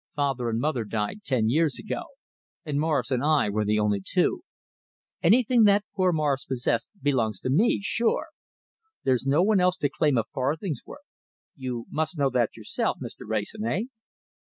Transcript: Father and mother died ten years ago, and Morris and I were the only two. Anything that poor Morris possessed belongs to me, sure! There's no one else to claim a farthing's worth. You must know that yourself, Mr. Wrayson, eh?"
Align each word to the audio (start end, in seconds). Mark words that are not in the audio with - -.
Father 0.15 0.49
and 0.49 0.59
mother 0.59 0.83
died 0.83 1.21
ten 1.23 1.47
years 1.47 1.77
ago, 1.77 2.01
and 2.65 2.79
Morris 2.79 3.11
and 3.11 3.23
I 3.23 3.51
were 3.51 3.63
the 3.65 3.77
only 3.77 4.01
two. 4.03 4.41
Anything 5.21 5.65
that 5.65 5.85
poor 5.95 6.11
Morris 6.11 6.43
possessed 6.43 6.89
belongs 7.03 7.39
to 7.41 7.51
me, 7.51 7.81
sure! 7.83 8.29
There's 9.03 9.27
no 9.27 9.43
one 9.43 9.59
else 9.59 9.77
to 9.77 9.89
claim 9.89 10.17
a 10.17 10.23
farthing's 10.33 10.81
worth. 10.87 11.05
You 11.55 11.85
must 11.91 12.17
know 12.17 12.31
that 12.31 12.57
yourself, 12.57 12.97
Mr. 12.99 13.27
Wrayson, 13.29 13.63
eh?" 13.67 13.81